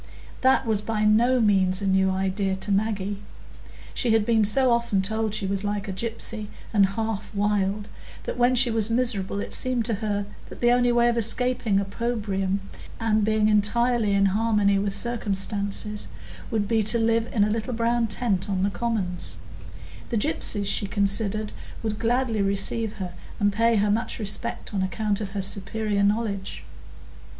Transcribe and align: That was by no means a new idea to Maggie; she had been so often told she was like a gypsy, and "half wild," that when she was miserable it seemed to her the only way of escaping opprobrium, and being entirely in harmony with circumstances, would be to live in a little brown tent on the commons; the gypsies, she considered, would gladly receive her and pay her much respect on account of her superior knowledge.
That 0.41 0.65
was 0.65 0.81
by 0.81 1.03
no 1.05 1.39
means 1.39 1.79
a 1.79 1.85
new 1.85 2.09
idea 2.09 2.55
to 2.55 2.71
Maggie; 2.71 3.21
she 3.93 4.13
had 4.13 4.25
been 4.25 4.43
so 4.43 4.71
often 4.71 4.99
told 4.99 5.35
she 5.35 5.45
was 5.45 5.63
like 5.63 5.87
a 5.87 5.93
gypsy, 5.93 6.47
and 6.73 6.87
"half 6.97 7.31
wild," 7.35 7.87
that 8.23 8.35
when 8.35 8.55
she 8.55 8.71
was 8.71 8.89
miserable 8.89 9.39
it 9.39 9.53
seemed 9.53 9.85
to 9.85 9.93
her 10.01 10.25
the 10.49 10.71
only 10.71 10.91
way 10.91 11.07
of 11.07 11.17
escaping 11.19 11.79
opprobrium, 11.79 12.61
and 12.99 13.23
being 13.23 13.47
entirely 13.47 14.13
in 14.15 14.25
harmony 14.33 14.79
with 14.79 14.95
circumstances, 14.95 16.07
would 16.49 16.67
be 16.67 16.81
to 16.81 16.97
live 16.97 17.31
in 17.31 17.43
a 17.43 17.51
little 17.51 17.71
brown 17.73 18.07
tent 18.07 18.49
on 18.49 18.63
the 18.63 18.71
commons; 18.71 19.37
the 20.09 20.17
gypsies, 20.17 20.65
she 20.65 20.87
considered, 20.87 21.51
would 21.83 21.99
gladly 21.99 22.41
receive 22.41 22.93
her 22.93 23.13
and 23.39 23.53
pay 23.53 23.75
her 23.75 23.91
much 23.91 24.17
respect 24.17 24.73
on 24.73 24.81
account 24.81 25.21
of 25.21 25.33
her 25.33 25.43
superior 25.43 26.01
knowledge. 26.01 26.63